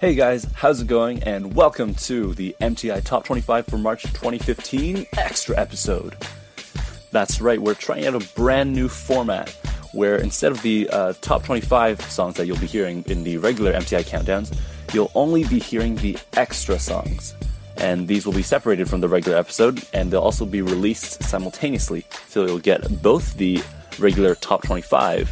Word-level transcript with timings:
Hey 0.00 0.14
guys, 0.14 0.46
how's 0.54 0.80
it 0.80 0.86
going? 0.86 1.22
And 1.24 1.54
welcome 1.54 1.94
to 1.96 2.32
the 2.32 2.56
MTI 2.58 3.04
Top 3.04 3.26
25 3.26 3.66
for 3.66 3.76
March 3.76 4.04
2015 4.04 5.06
extra 5.18 5.60
episode. 5.60 6.16
That's 7.10 7.42
right, 7.42 7.60
we're 7.60 7.74
trying 7.74 8.06
out 8.06 8.14
a 8.14 8.26
brand 8.34 8.72
new 8.72 8.88
format 8.88 9.50
where 9.92 10.16
instead 10.16 10.52
of 10.52 10.62
the 10.62 10.88
uh, 10.88 11.12
top 11.20 11.44
25 11.44 12.00
songs 12.00 12.36
that 12.36 12.46
you'll 12.46 12.56
be 12.56 12.66
hearing 12.66 13.04
in 13.08 13.24
the 13.24 13.36
regular 13.36 13.74
MTI 13.74 14.04
countdowns, 14.04 14.58
you'll 14.94 15.12
only 15.14 15.44
be 15.44 15.58
hearing 15.58 15.96
the 15.96 16.16
extra 16.32 16.78
songs. 16.78 17.34
And 17.76 18.08
these 18.08 18.24
will 18.24 18.32
be 18.32 18.40
separated 18.40 18.88
from 18.88 19.02
the 19.02 19.08
regular 19.08 19.36
episode, 19.36 19.84
and 19.92 20.10
they'll 20.10 20.22
also 20.22 20.46
be 20.46 20.62
released 20.62 21.22
simultaneously. 21.24 22.06
So 22.28 22.46
you'll 22.46 22.58
get 22.58 23.02
both 23.02 23.34
the 23.34 23.62
regular 23.98 24.34
top 24.34 24.62
25 24.62 25.30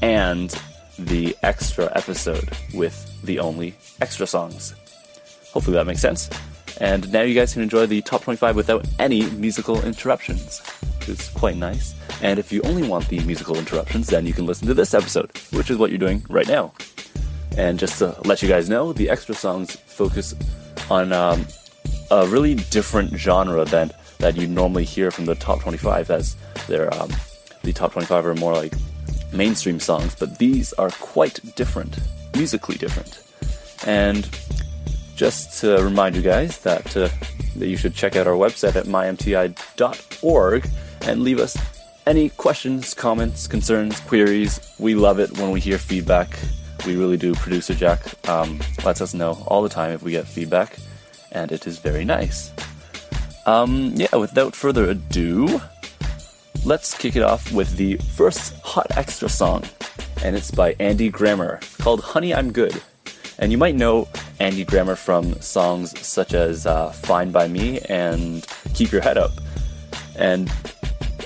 and 0.00 0.58
the 0.98 1.36
extra 1.42 1.90
episode 1.94 2.50
with 2.74 3.22
the 3.22 3.38
only 3.38 3.74
extra 4.00 4.26
songs. 4.26 4.74
Hopefully 5.52 5.76
that 5.76 5.86
makes 5.86 6.00
sense. 6.00 6.28
And 6.80 7.10
now 7.12 7.22
you 7.22 7.34
guys 7.34 7.52
can 7.52 7.62
enjoy 7.62 7.86
the 7.86 8.02
top 8.02 8.22
25 8.22 8.54
without 8.54 8.86
any 8.98 9.28
musical 9.30 9.84
interruptions, 9.84 10.60
which 10.98 11.08
is 11.08 11.28
quite 11.30 11.56
nice. 11.56 11.94
And 12.22 12.38
if 12.38 12.52
you 12.52 12.60
only 12.62 12.86
want 12.86 13.08
the 13.08 13.20
musical 13.20 13.56
interruptions, 13.56 14.08
then 14.08 14.26
you 14.26 14.32
can 14.32 14.46
listen 14.46 14.68
to 14.68 14.74
this 14.74 14.94
episode, 14.94 15.30
which 15.52 15.70
is 15.70 15.78
what 15.78 15.90
you're 15.90 15.98
doing 15.98 16.24
right 16.28 16.46
now. 16.46 16.72
And 17.56 17.78
just 17.78 17.98
to 17.98 18.16
let 18.24 18.42
you 18.42 18.48
guys 18.48 18.68
know, 18.68 18.92
the 18.92 19.10
extra 19.10 19.34
songs 19.34 19.74
focus 19.74 20.34
on 20.90 21.12
um, 21.12 21.46
a 22.10 22.26
really 22.28 22.54
different 22.54 23.16
genre 23.16 23.64
than 23.64 23.90
that 24.18 24.36
you 24.36 24.46
normally 24.46 24.84
hear 24.84 25.10
from 25.10 25.24
the 25.24 25.34
top 25.34 25.60
25, 25.60 26.10
as 26.10 26.36
they're 26.66 26.92
um, 26.94 27.10
the 27.62 27.72
top 27.72 27.92
25 27.92 28.26
are 28.26 28.34
more 28.34 28.54
like 28.54 28.72
mainstream 29.32 29.80
songs, 29.80 30.14
but 30.14 30.38
these 30.38 30.72
are 30.74 30.90
quite 30.90 31.40
different, 31.54 31.98
musically 32.34 32.76
different. 32.76 33.22
And 33.86 34.28
just 35.16 35.60
to 35.60 35.82
remind 35.82 36.16
you 36.16 36.22
guys 36.22 36.58
that, 36.60 36.96
uh, 36.96 37.08
that 37.56 37.66
you 37.66 37.76
should 37.76 37.94
check 37.94 38.16
out 38.16 38.26
our 38.26 38.34
website 38.34 38.76
at 38.76 38.84
mymti.org 38.84 40.68
and 41.02 41.22
leave 41.22 41.38
us 41.38 41.56
any 42.06 42.30
questions, 42.30 42.94
comments, 42.94 43.46
concerns, 43.46 44.00
queries. 44.00 44.74
We 44.78 44.94
love 44.94 45.18
it 45.18 45.36
when 45.38 45.50
we 45.50 45.60
hear 45.60 45.76
feedback. 45.76 46.38
We 46.86 46.96
really 46.96 47.16
do. 47.16 47.34
Producer 47.34 47.74
Jack 47.74 48.00
um, 48.28 48.60
lets 48.84 49.00
us 49.00 49.12
know 49.12 49.42
all 49.46 49.62
the 49.62 49.68
time 49.68 49.90
if 49.90 50.02
we 50.02 50.12
get 50.12 50.26
feedback, 50.26 50.78
and 51.32 51.52
it 51.52 51.66
is 51.66 51.78
very 51.78 52.04
nice. 52.04 52.52
Um, 53.44 53.92
yeah, 53.94 54.14
without 54.16 54.54
further 54.54 54.88
ado, 54.88 55.60
let's 56.64 56.96
kick 56.96 57.16
it 57.16 57.22
off 57.22 57.52
with 57.52 57.76
the 57.76 57.96
first 57.96 58.54
Hot 58.62 58.86
Extra 58.96 59.28
song, 59.28 59.64
and 60.22 60.36
it's 60.36 60.50
by 60.50 60.74
Andy 60.78 61.08
Grammer 61.08 61.60
called 61.78 62.00
Honey 62.00 62.34
I'm 62.34 62.52
Good. 62.52 62.80
And 63.38 63.52
you 63.52 63.58
might 63.58 63.76
know 63.76 64.08
Andy 64.40 64.64
Grammer 64.64 64.96
from 64.96 65.40
songs 65.40 65.98
such 66.06 66.34
as 66.34 66.66
uh, 66.66 66.90
Fine 66.90 67.30
by 67.30 67.46
Me 67.48 67.80
and 67.88 68.46
Keep 68.74 68.92
Your 68.92 69.00
Head 69.00 69.16
Up. 69.16 69.30
And 70.16 70.50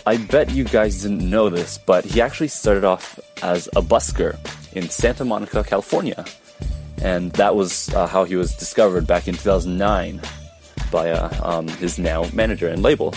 I 0.06 0.18
bet 0.18 0.50
you 0.50 0.64
guys 0.64 1.02
didn't 1.02 1.28
know 1.28 1.48
this, 1.48 1.78
but 1.78 2.04
he 2.04 2.20
actually 2.20 2.48
started 2.48 2.84
off 2.84 3.18
as 3.42 3.68
a 3.68 3.82
busker 3.82 4.38
in 4.74 4.88
Santa 4.88 5.24
Monica, 5.24 5.64
California. 5.64 6.24
And 7.00 7.32
that 7.32 7.56
was 7.56 7.92
uh, 7.94 8.06
how 8.06 8.24
he 8.24 8.36
was 8.36 8.54
discovered 8.54 9.06
back 9.06 9.26
in 9.26 9.34
2009 9.34 10.20
by 10.90 11.10
uh, 11.10 11.30
um, 11.42 11.68
his 11.68 11.98
now 11.98 12.26
manager 12.32 12.68
and 12.68 12.82
label. 12.82 13.14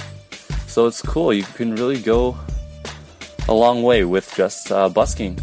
So 0.76 0.88
it's 0.88 1.02
cool. 1.02 1.32
You 1.32 1.44
can 1.44 1.74
really 1.74 2.02
go 2.02 2.36
a 3.48 3.54
long 3.54 3.82
way 3.82 4.04
with 4.04 4.36
just 4.36 4.74
uh, 4.74 4.90
busking. 4.90 5.40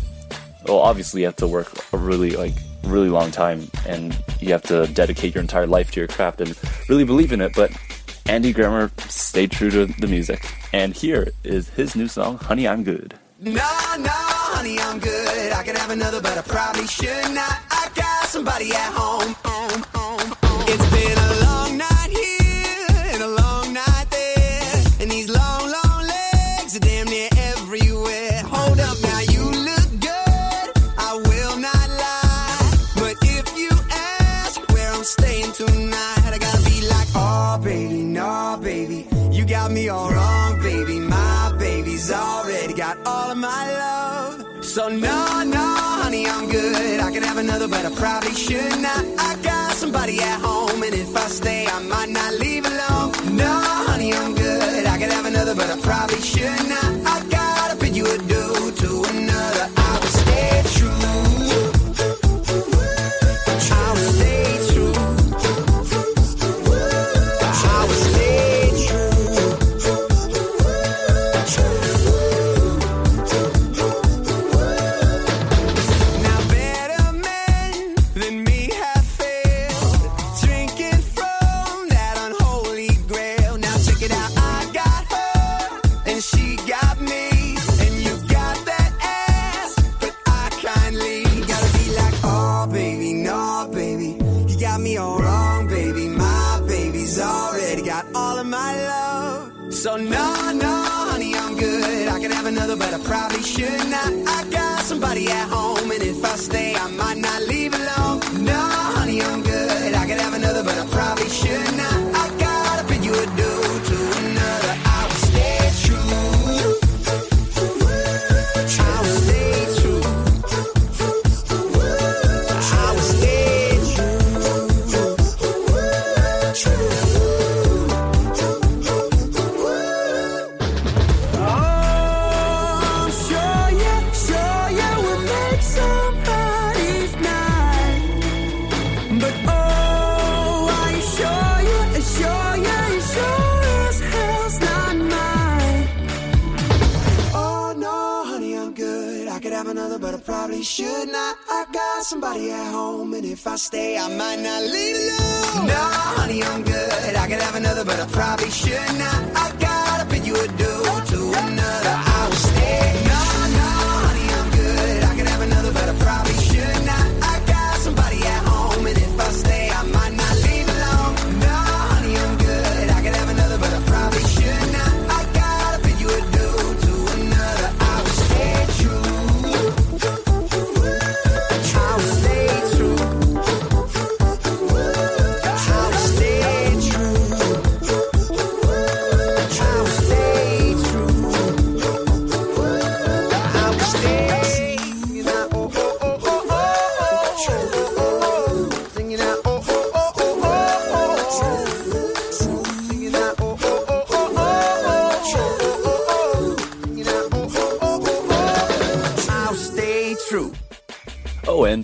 Well, 0.66 0.76
obviously 0.76 1.22
you 1.22 1.26
have 1.26 1.36
to 1.36 1.48
work 1.48 1.72
a 1.94 1.96
really 1.96 2.32
like 2.32 2.52
really 2.84 3.08
long 3.08 3.30
time 3.30 3.70
and 3.88 4.14
you 4.40 4.52
have 4.52 4.60
to 4.64 4.86
dedicate 4.88 5.34
your 5.34 5.40
entire 5.40 5.66
life 5.66 5.90
to 5.92 6.00
your 6.00 6.06
craft 6.06 6.42
and 6.42 6.54
really 6.90 7.04
believe 7.04 7.32
in 7.32 7.40
it. 7.40 7.52
But 7.56 7.72
Andy 8.26 8.52
Grammer 8.52 8.90
stayed 9.08 9.52
true 9.52 9.70
to 9.70 9.86
the 9.86 10.06
music. 10.06 10.46
And 10.74 10.92
here 10.92 11.32
is 11.44 11.70
his 11.70 11.96
new 11.96 12.08
song, 12.08 12.36
Honey, 12.36 12.68
I'm 12.68 12.84
Good. 12.84 13.14
No, 13.40 13.52
no, 13.52 14.10
honey, 14.52 14.78
I'm 14.80 14.98
good. 14.98 15.52
I 15.54 15.62
could 15.62 15.78
have 15.78 15.90
another, 15.90 16.20
but 16.20 16.36
I 16.36 16.42
probably 16.42 16.86
should 16.86 17.32
not. 17.32 17.58
I 17.70 17.90
got 17.94 18.26
somebody 18.26 18.70
at 18.74 18.92
home. 18.92 19.34
You 39.32 39.46
got 39.46 39.70
me 39.72 39.88
all 39.88 40.10
wrong, 40.10 40.60
baby. 40.60 40.98
My 41.00 41.54
baby's 41.58 42.12
already 42.12 42.74
got 42.74 42.98
all 43.06 43.30
of 43.30 43.38
my 43.38 43.72
love. 43.72 44.64
So, 44.64 44.88
no, 44.90 45.42
no, 45.42 45.66
honey, 46.02 46.26
I'm 46.28 46.50
good. 46.50 47.00
I 47.00 47.10
could 47.10 47.24
have 47.24 47.38
another, 47.38 47.66
but 47.66 47.86
I 47.86 47.94
probably 47.94 48.34
should 48.34 48.78
not. 48.80 49.04
I 49.18 49.36
got 49.42 49.72
somebody 49.72 50.20
at 50.20 50.38
home, 50.38 50.82
and 50.82 50.94
if 50.94 51.16
I 51.16 51.28
stay, 51.28 51.66
I 51.66 51.80
might 51.82 52.10
not 52.10 52.34
leave 52.34 52.66
alone. 52.66 53.12
No, 53.34 53.52
honey, 53.88 54.12
I'm 54.12 54.34
good. 54.34 54.84
I 54.86 54.98
could 54.98 55.10
have 55.10 55.24
another, 55.24 55.54
but 55.54 55.70
I 55.70 55.80
probably 55.80 56.20
should 56.20 56.68
not. 56.68 57.01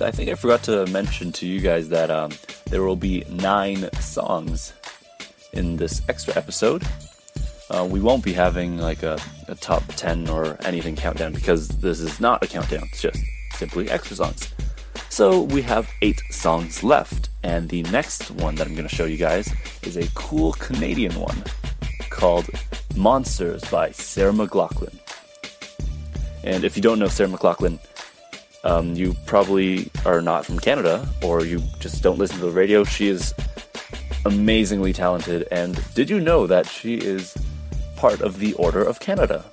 I 0.08 0.10
think 0.10 0.30
I 0.30 0.36
forgot 0.36 0.62
to 0.62 0.86
mention 0.86 1.32
to 1.32 1.46
you 1.46 1.60
guys 1.60 1.90
that 1.90 2.10
um, 2.10 2.32
there 2.70 2.82
will 2.82 2.96
be 2.96 3.26
nine 3.28 3.92
songs 4.00 4.72
in 5.52 5.76
this 5.76 6.00
extra 6.08 6.34
episode. 6.34 6.82
Uh, 7.68 7.86
we 7.86 8.00
won't 8.00 8.24
be 8.24 8.32
having 8.32 8.78
like 8.78 9.02
a, 9.02 9.18
a 9.48 9.54
top 9.54 9.82
10 9.96 10.30
or 10.30 10.56
anything 10.64 10.96
countdown 10.96 11.34
because 11.34 11.68
this 11.68 12.00
is 12.00 12.20
not 12.20 12.42
a 12.42 12.46
countdown, 12.46 12.84
it's 12.84 13.02
just 13.02 13.22
simply 13.52 13.90
extra 13.90 14.16
songs. 14.16 14.54
So 15.10 15.42
we 15.42 15.60
have 15.60 15.90
eight 16.00 16.22
songs 16.30 16.82
left, 16.82 17.28
and 17.42 17.68
the 17.68 17.82
next 17.82 18.30
one 18.30 18.54
that 18.54 18.66
I'm 18.66 18.74
going 18.74 18.88
to 18.88 18.94
show 18.94 19.04
you 19.04 19.18
guys 19.18 19.52
is 19.82 19.98
a 19.98 20.08
cool 20.14 20.54
Canadian 20.54 21.20
one 21.20 21.44
called 22.08 22.48
Monsters 22.96 23.62
by 23.70 23.90
Sarah 23.90 24.32
McLachlan. 24.32 24.98
And 26.44 26.64
if 26.64 26.76
you 26.76 26.82
don't 26.82 26.98
know 26.98 27.08
Sarah 27.08 27.28
McLachlan, 27.28 27.78
um, 28.64 28.94
you 28.94 29.14
probably 29.26 29.90
are 30.04 30.20
not 30.20 30.44
from 30.44 30.58
Canada 30.58 31.08
or 31.22 31.44
you 31.44 31.62
just 31.78 32.02
don't 32.02 32.18
listen 32.18 32.38
to 32.38 32.46
the 32.46 32.50
radio. 32.50 32.84
She 32.84 33.08
is 33.08 33.34
amazingly 34.24 34.92
talented. 34.92 35.46
And 35.50 35.80
did 35.94 36.10
you 36.10 36.20
know 36.20 36.46
that 36.46 36.66
she 36.66 36.94
is 36.94 37.36
part 37.96 38.20
of 38.20 38.38
the 38.38 38.54
Order 38.54 38.82
of 38.82 39.00
Canada? 39.00 39.44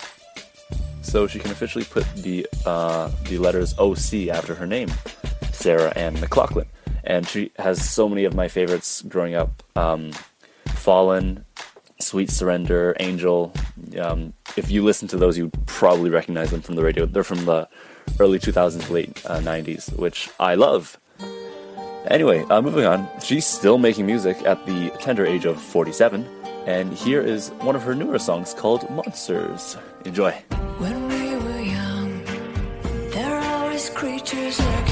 So 1.02 1.28
she 1.28 1.40
can 1.40 1.52
officially 1.52 1.86
put 1.86 2.06
the 2.16 2.48
uh, 2.66 3.12
the 3.26 3.38
letters 3.38 3.78
OC 3.78 4.28
after 4.30 4.56
her 4.56 4.66
name, 4.66 4.90
Sarah 5.52 5.94
Ann 5.96 6.16
McLachlan. 6.18 6.66
And 7.04 7.28
she 7.28 7.52
has 7.60 7.88
so 7.88 8.10
many 8.10 8.26
of 8.26 8.34
my 8.34 8.48
favorites 8.48 9.04
growing 9.04 9.36
up 9.36 9.62
um, 9.76 10.12
Fallen, 10.68 11.46
Sweet 12.00 12.32
Surrender, 12.32 12.96
Angel. 13.00 13.54
Um, 14.00 14.34
if 14.58 14.72
you 14.72 14.84
listen 14.84 15.08
to 15.10 15.18
those, 15.18 15.38
you 15.38 15.52
probably 15.68 16.10
recognize 16.10 16.50
them 16.50 16.62
from 16.62 16.76
the 16.76 16.84
radio. 16.84 17.06
They're 17.06 17.24
from 17.24 17.46
the 17.46 17.70
early 18.20 18.40
2000s, 18.40 18.90
late 18.90 19.22
uh, 19.26 19.40
90s, 19.40 19.96
which 19.98 20.30
I 20.40 20.56
love. 20.56 21.00
Anyway, 22.08 22.44
uh, 22.50 22.62
moving 22.62 22.86
on. 22.86 23.08
She's 23.22 23.46
still 23.46 23.78
making 23.78 24.06
music 24.06 24.38
at 24.46 24.66
the 24.66 24.92
tender 25.00 25.26
age 25.26 25.46
of 25.46 25.62
47, 25.62 26.26
and 26.68 26.94
here 26.94 27.22
is 27.22 27.50
one 27.62 27.76
of 27.76 27.84
her 27.84 27.96
newer 27.96 28.20
songs 28.20 28.54
called 28.54 28.90
Monsters. 28.92 29.78
Enjoy. 30.06 30.32
When 30.78 31.08
we 31.08 31.36
were 31.36 31.62
young, 31.62 32.24
there 33.12 33.32
were 33.32 33.48
always 33.48 33.90
creatures 33.90 34.60
lurking 34.60 34.85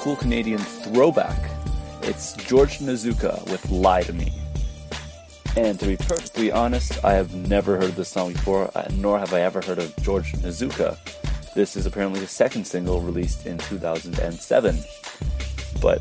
cool 0.00 0.16
Canadian 0.16 0.58
throwback. 0.58 1.50
It's 2.04 2.32
George 2.32 2.78
Nozuka 2.78 3.44
with 3.50 3.70
Lie 3.70 4.04
to 4.04 4.14
Me. 4.14 4.32
And 5.58 5.78
to 5.78 5.86
be 5.86 5.98
perfectly 5.98 6.50
honest, 6.50 7.04
I 7.04 7.12
have 7.12 7.34
never 7.34 7.76
heard 7.76 7.92
this 7.96 8.08
song 8.08 8.32
before, 8.32 8.70
uh, 8.74 8.88
nor 8.94 9.18
have 9.18 9.34
I 9.34 9.42
ever 9.42 9.60
heard 9.60 9.78
of 9.78 9.94
George 10.00 10.32
Nozuka. 10.32 10.96
This 11.52 11.76
is 11.76 11.84
apparently 11.84 12.18
the 12.18 12.26
second 12.26 12.66
single 12.66 13.02
released 13.02 13.44
in 13.44 13.58
2007. 13.58 14.78
But 15.82 16.00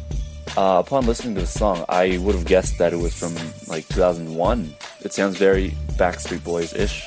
uh, 0.56 0.82
upon 0.86 1.06
listening 1.06 1.36
to 1.36 1.42
the 1.42 1.48
song, 1.48 1.84
I 1.90 2.20
would 2.20 2.36
have 2.36 2.46
guessed 2.46 2.78
that 2.78 2.94
it 2.94 3.00
was 3.00 3.14
from 3.14 3.36
like 3.68 3.86
2001. 3.90 4.76
It 5.02 5.12
sounds 5.12 5.38
very 5.38 5.72
Backstreet 5.98 6.46
Boys 6.46 6.74
ish 6.74 7.06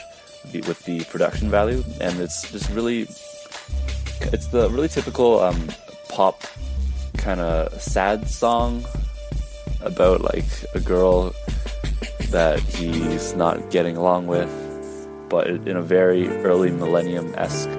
with 0.52 0.84
the 0.84 1.04
production 1.04 1.48
value, 1.48 1.82
and 2.02 2.20
it's 2.20 2.52
just 2.52 2.68
really 2.68 3.08
it's 4.30 4.48
the 4.48 4.68
really 4.70 4.88
typical 4.88 5.40
um, 5.40 5.68
pop 6.10 6.42
kind 7.22 7.40
of 7.40 7.80
sad 7.80 8.28
song 8.28 8.84
about 9.80 10.22
like 10.22 10.44
a 10.74 10.80
girl 10.80 11.32
that 12.30 12.58
he's 12.60 13.34
not 13.34 13.70
getting 13.70 13.96
along 13.96 14.26
with, 14.26 14.50
but 15.28 15.46
in 15.46 15.76
a 15.76 15.82
very 15.82 16.28
early 16.42 16.70
millennium 16.70 17.32
esque 17.36 17.70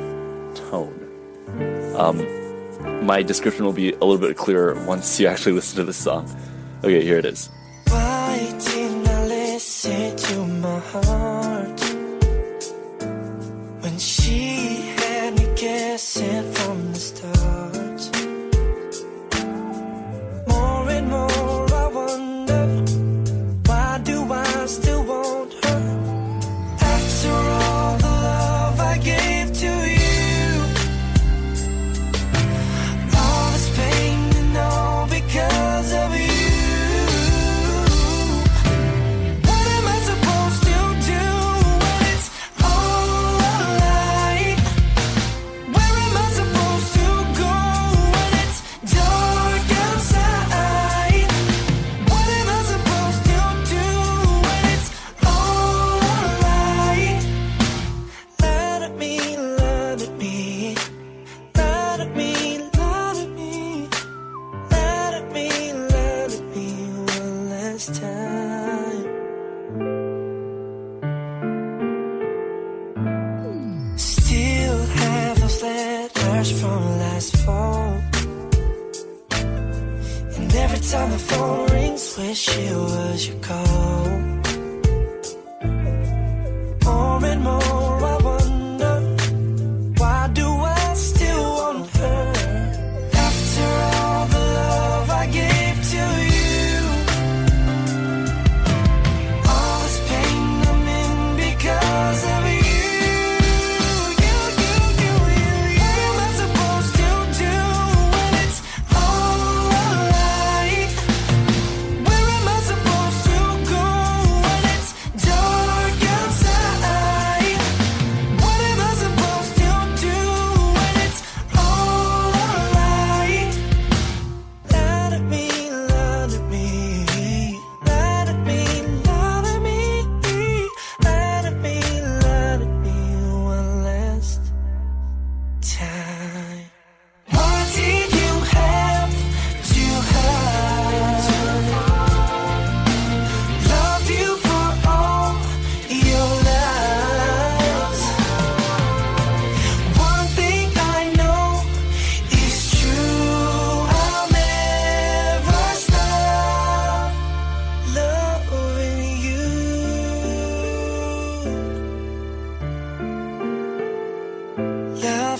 tone. 0.55 0.97
Um, 1.97 3.05
my 3.05 3.21
description 3.21 3.65
will 3.65 3.73
be 3.73 3.91
a 3.91 3.99
little 3.99 4.17
bit 4.17 4.37
clearer 4.37 4.73
once 4.85 5.19
you 5.19 5.27
actually 5.27 5.51
listen 5.51 5.75
to 5.77 5.83
this 5.83 5.97
song. 5.97 6.25
Okay, 6.83 7.03
here 7.03 7.17
it 7.17 7.25
is. 7.25 7.49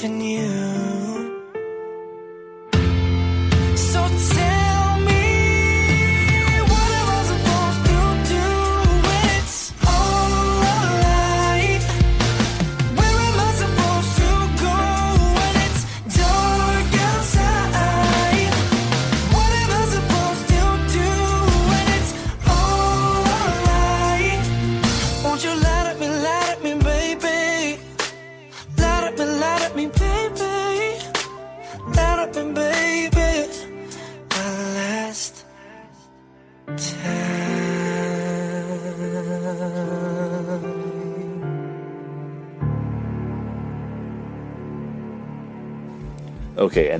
Loving 0.04 0.20
you. 0.20 0.83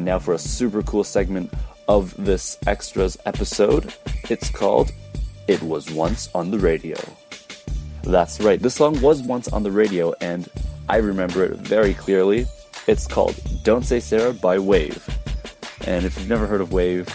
And 0.04 0.10
now 0.10 0.20
for 0.20 0.34
a 0.34 0.38
super 0.38 0.84
cool 0.84 1.06
segment 1.06 1.50
of 1.88 2.14
this 2.18 2.58
extras 2.68 3.18
episode. 3.26 3.94
It's 4.30 4.50
called 4.50 4.92
It 5.48 5.64
Was 5.64 5.90
Once 5.92 6.30
on 6.36 6.52
the 6.52 6.60
Radio. 6.60 6.98
That's 8.04 8.42
right, 8.42 8.60
this 8.60 8.76
song 8.76 9.00
was 9.00 9.22
once 9.22 9.48
on 9.48 9.64
the 9.64 9.72
radio, 9.72 10.14
and 10.20 10.50
I 10.90 10.98
remember 10.98 11.46
it 11.46 11.54
very 11.54 11.94
clearly. 11.94 12.48
It's 12.86 13.08
called 13.08 13.40
Don't 13.64 13.86
Say 13.86 14.02
Sarah 14.02 14.34
by 14.34 14.60
Wave. 14.60 15.08
And 15.88 16.04
if 16.04 16.20
you've 16.20 16.28
never 16.28 16.48
heard 16.48 16.60
of 16.60 16.74
Wave, 16.74 17.08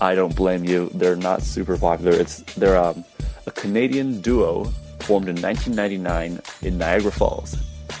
I 0.00 0.16
don't 0.16 0.34
blame 0.34 0.64
you. 0.64 0.90
They're 0.94 1.14
not 1.14 1.42
super 1.42 1.78
popular. 1.78 2.18
It's 2.18 2.38
they're 2.54 2.82
um, 2.82 3.04
a 3.46 3.52
Canadian 3.52 4.20
duo 4.22 4.64
formed 5.06 5.28
in 5.28 5.40
1999 5.40 6.40
in 6.62 6.78
Niagara 6.78 7.12
Falls, 7.12 7.56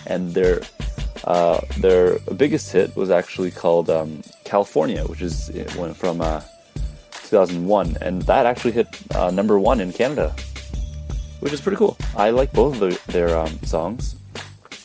and 0.08 0.34
their 0.34 0.62
uh, 1.28 1.60
their 1.76 2.18
biggest 2.36 2.72
hit 2.72 2.96
was 2.96 3.10
actually 3.10 3.50
called 3.50 3.90
um, 3.90 4.22
California, 4.44 5.04
which 5.04 5.20
is 5.20 5.50
went 5.76 5.94
from 5.94 6.22
uh, 6.22 6.40
2001, 7.24 7.98
and 8.00 8.22
that 8.22 8.46
actually 8.46 8.72
hit 8.72 8.88
uh, 9.14 9.30
number 9.30 9.58
one 9.58 9.78
in 9.82 9.92
Canada, 9.92 10.34
which 11.40 11.52
is 11.52 11.60
pretty 11.60 11.76
cool. 11.76 11.98
I 12.16 12.30
like 12.30 12.50
both 12.52 12.80
of 12.80 12.80
their, 12.80 13.26
their 13.28 13.38
um, 13.38 13.62
songs. 13.62 14.16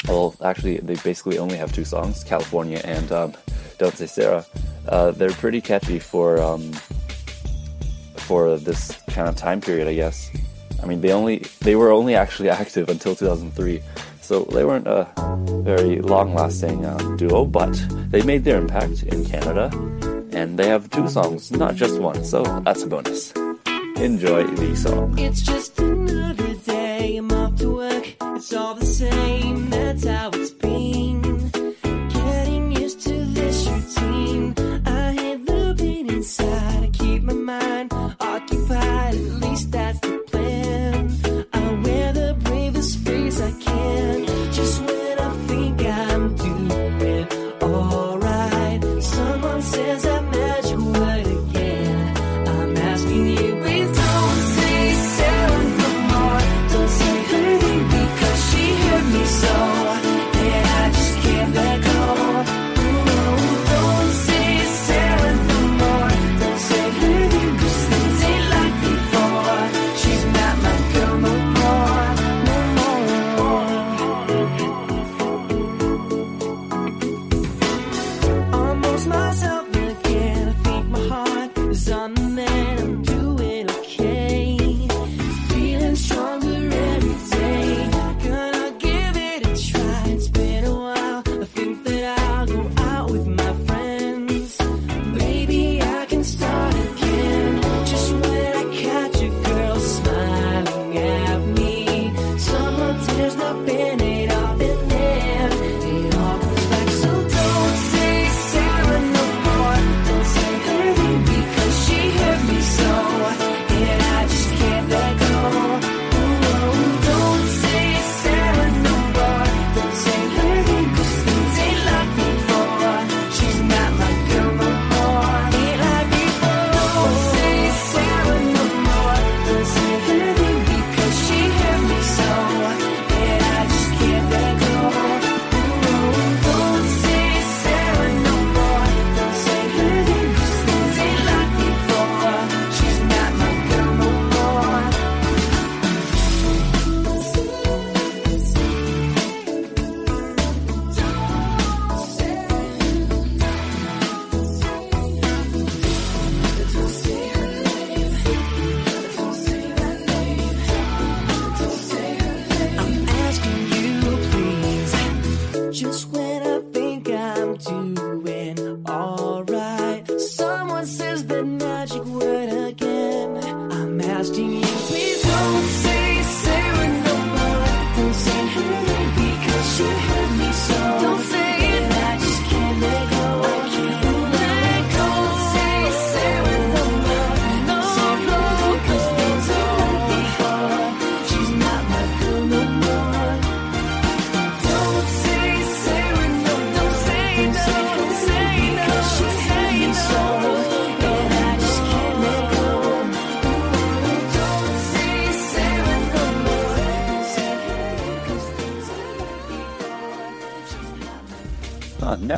Well, 0.06 0.36
actually, 0.44 0.80
they 0.80 0.96
basically 0.96 1.38
only 1.38 1.56
have 1.56 1.72
two 1.72 1.86
songs, 1.86 2.26
California 2.26 2.82
and 2.84 3.10
um, 3.14 3.34
Don't 3.78 3.96
Say 3.96 4.08
Sarah. 4.08 4.46
Uh, 4.90 5.12
they're 5.12 5.32
pretty 5.32 5.62
catchy 5.62 5.98
for 5.98 6.42
um, 6.42 6.74
for 8.18 8.58
this 8.58 9.02
kind 9.12 9.30
of 9.30 9.38
time 9.38 9.62
period, 9.62 9.88
I 9.88 9.94
guess. 9.94 10.30
I 10.82 10.88
mean, 10.88 11.00
they 11.00 11.14
only 11.14 11.38
they 11.62 11.78
were 11.78 11.92
only 11.92 12.16
actually 12.16 12.50
active 12.62 12.90
until 12.90 13.16
2003, 13.16 13.82
so 14.24 14.46
they 14.46 14.64
weren't 14.64 14.88
a 14.88 15.08
very 15.64 16.00
long-lasting 16.00 16.86
uh, 16.86 16.98
duo, 17.18 17.46
but 17.46 17.74
they 18.10 18.22
made 18.24 18.44
their 18.44 18.58
impact 18.58 19.04
in 19.04 19.26
Canada, 19.26 19.70
and 20.32 20.58
they 20.58 20.68
have 20.68 20.90
two 20.90 21.08
songs, 21.08 21.52
not 21.52 21.76
just 21.76 22.00
one. 22.00 22.24
So 22.24 22.44
that's 22.66 22.84
a 22.84 22.88
bonus. 22.88 23.34
Enjoy 23.98 24.44
the 24.44 24.76
song. 24.76 25.18
It's 25.20 25.42
just 25.42 25.80
another 25.80 26.54
day. 26.56 27.18
I'm 27.18 27.32
off 27.32 27.56
to 27.58 27.76
work. 27.76 28.16
It's 28.22 28.54
all 28.54 28.76
the 28.76 28.86
same. 28.86 29.70
That's 29.70 30.06
how 30.06 30.30
it's 30.30 30.50
been. 30.52 30.63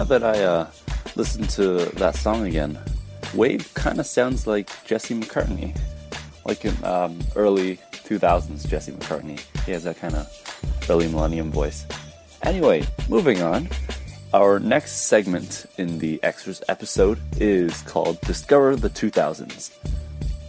That 0.08 0.24
I 0.24 0.44
uh, 0.44 0.68
listen 1.16 1.48
to 1.48 1.86
that 1.96 2.16
song 2.16 2.46
again, 2.46 2.78
Wave 3.34 3.74
kind 3.74 4.00
of 4.00 4.06
sounds 4.06 4.46
like 4.46 4.70
Jesse 4.86 5.20
McCartney, 5.20 5.76
like 6.46 6.64
in 6.64 6.76
um, 6.84 7.20
early 7.36 7.78
2000s 7.92 8.68
Jesse 8.68 8.92
McCartney. 8.92 9.40
He 9.66 9.72
has 9.72 9.84
that 9.86 9.98
kind 9.98 10.14
of 10.14 10.86
early 10.90 11.08
millennium 11.08 11.52
voice. 11.52 11.88
Anyway, 12.44 12.86
moving 13.10 13.42
on. 13.42 13.68
Our 14.32 14.60
next 14.60 15.08
segment 15.08 15.66
in 15.80 15.98
the 15.98 16.22
Extras 16.22 16.62
episode 16.70 17.20
is 17.38 17.82
called 17.82 18.22
Discover 18.22 18.76
the 18.76 18.92
2000s. 18.92 19.72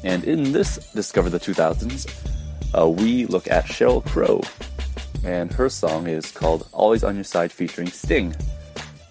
And 0.05 0.23
in 0.25 0.53
this 0.53 0.77
Discover 0.93 1.31
the 1.31 1.41
2000s, 1.41 2.07
uh, 2.79 2.89
we 2.91 3.25
look 3.25 3.51
at 3.51 3.65
Sheryl 3.65 4.05
Crow. 4.05 4.43
And 5.25 5.51
her 5.53 5.71
song 5.71 6.09
is 6.09 6.31
called 6.31 6.69
Always 6.73 7.03
on 7.03 7.15
Your 7.15 7.25
Side 7.25 7.51
featuring 7.51 7.89
Sting. 7.89 8.37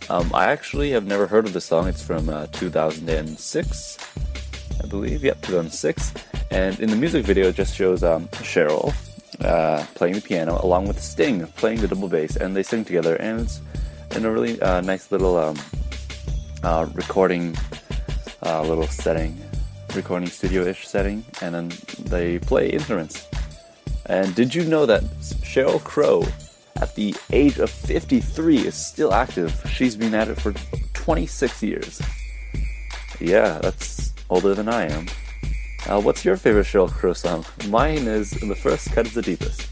Um, 0.09 0.31
I 0.33 0.45
actually 0.45 0.91
have 0.91 1.05
never 1.05 1.25
heard 1.25 1.45
of 1.45 1.53
this 1.53 1.65
song. 1.65 1.87
It's 1.87 2.03
from 2.03 2.29
uh, 2.29 2.47
2006, 2.51 3.97
I 4.83 4.87
believe. 4.87 5.23
Yep, 5.23 5.41
2006. 5.41 6.13
And 6.51 6.79
in 6.79 6.89
the 6.89 6.95
music 6.95 7.25
video, 7.25 7.47
it 7.47 7.55
just 7.55 7.75
shows 7.75 8.03
um, 8.03 8.27
Sheryl 8.29 8.93
uh, 9.41 9.83
playing 9.95 10.15
the 10.15 10.21
piano 10.21 10.59
along 10.63 10.87
with 10.87 11.01
Sting 11.01 11.45
playing 11.57 11.81
the 11.81 11.87
double 11.87 12.07
bass, 12.07 12.35
and 12.35 12.55
they 12.55 12.63
sing 12.63 12.85
together. 12.85 13.15
And 13.15 13.41
it's 13.41 13.61
in 14.15 14.25
a 14.25 14.31
really 14.31 14.61
uh, 14.61 14.81
nice 14.81 15.11
little 15.11 15.37
um, 15.37 15.57
uh, 16.63 16.87
recording 16.93 17.57
uh, 18.43 18.61
little 18.61 18.87
setting, 18.87 19.35
recording 19.95 20.29
studio-ish 20.29 20.87
setting, 20.87 21.25
and 21.41 21.55
then 21.55 21.71
they 22.03 22.37
play 22.39 22.69
instruments. 22.69 23.27
And 24.05 24.35
did 24.35 24.53
you 24.53 24.65
know 24.65 24.85
that 24.85 25.01
Sheryl 25.41 25.83
Crow, 25.83 26.23
at 26.81 26.95
the 26.95 27.15
age 27.31 27.57
of 27.59 27.69
53, 27.69 28.67
is 28.67 28.75
still 28.75 29.13
active? 29.13 29.61
She's 29.71 29.95
been 29.95 30.13
at 30.13 30.27
it 30.27 30.39
for 30.39 30.53
26 30.93 31.63
years. 31.63 32.01
Yeah, 33.19 33.59
that's 33.59 34.13
older 34.29 34.53
than 34.53 34.67
I 34.67 34.87
am. 34.89 35.07
Uh, 35.87 36.01
what's 36.01 36.25
your 36.25 36.35
favorite 36.35 36.65
Sheryl 36.65 36.91
Crow 36.91 37.13
song? 37.13 37.45
Mine 37.69 38.07
is 38.07 38.31
The 38.31 38.55
First 38.55 38.91
Cut 38.91 39.05
is 39.05 39.13
the 39.13 39.21
Deepest. 39.21 39.69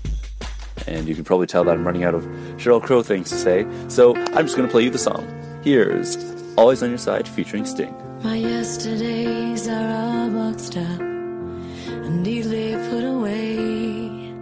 And 0.88 1.08
you 1.08 1.16
can 1.16 1.24
probably 1.24 1.48
tell 1.48 1.64
that 1.64 1.72
I'm 1.72 1.86
running 1.86 2.04
out 2.04 2.14
of 2.16 2.24
Sheryl 2.58 2.82
Crow 2.82 3.02
things 3.04 3.30
to 3.30 3.36
say, 3.36 3.66
so 3.90 4.16
I'm 4.16 4.46
just 4.46 4.56
gonna 4.56 4.68
play 4.70 4.84
you 4.84 4.90
the 4.90 4.98
song. 4.98 5.28
Here's 5.64 6.18
Always 6.58 6.84
on 6.84 6.90
Your 6.90 6.98
Side 7.00 7.28
featuring 7.28 7.66
Sting. 7.66 7.94
My 8.24 8.36
yesterdays 8.36 9.68
are 9.68 9.92
all 9.92 10.30
boxed 10.30 10.78
up 10.78 11.00
and 11.02 12.24
neatly 12.24 12.74
put 12.90 13.04
away. 13.04 14.34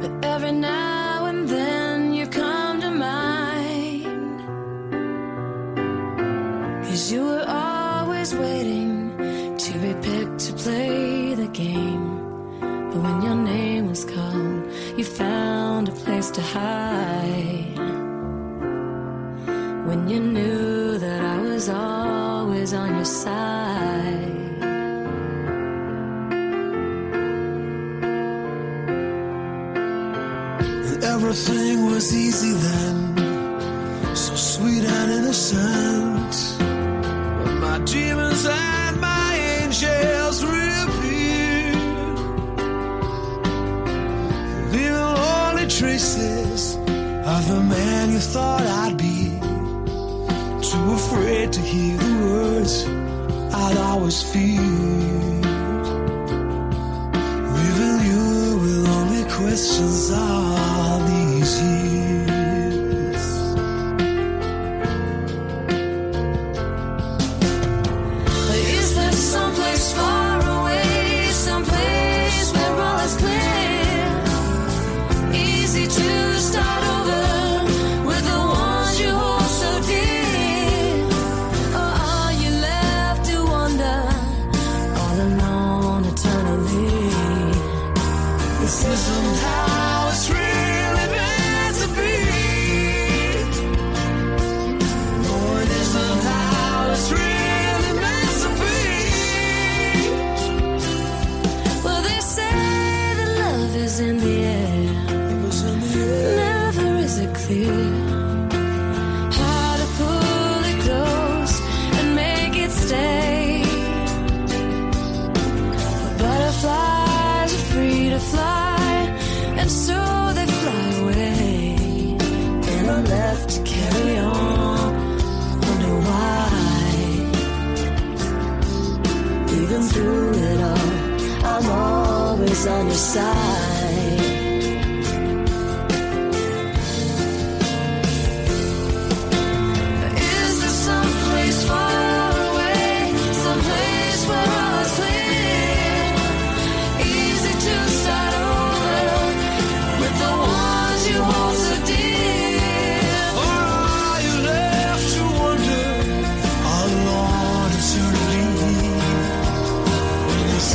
But 0.00 0.24
every 0.24 0.52
now 0.52 1.01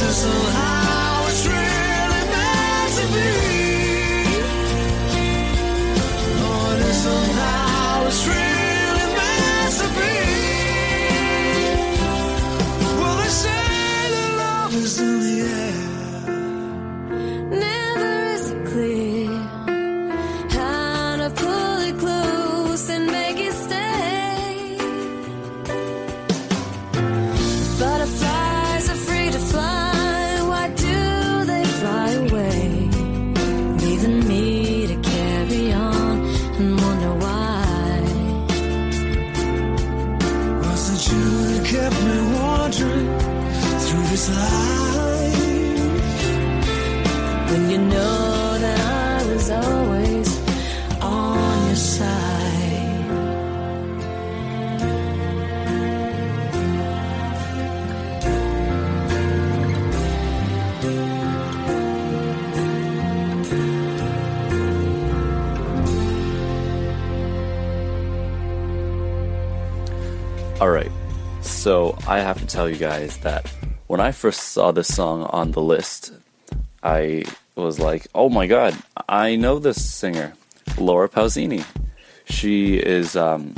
This 0.07 0.23
isn't 0.23 0.66
tell 72.47 72.69
you 72.69 72.77
guys 72.77 73.17
that 73.17 73.51
when 73.87 73.99
I 73.99 74.11
first 74.11 74.39
saw 74.53 74.71
this 74.71 74.87
song 74.87 75.23
on 75.23 75.51
the 75.51 75.61
list, 75.61 76.13
I 76.81 77.25
was 77.55 77.79
like, 77.79 78.07
"Oh 78.15 78.29
my 78.29 78.47
god, 78.47 78.75
I 79.09 79.35
know 79.35 79.59
this 79.59 79.83
singer, 79.83 80.33
Laura 80.77 81.09
Pausini. 81.09 81.65
She 82.25 82.75
is 82.77 83.15
um, 83.15 83.53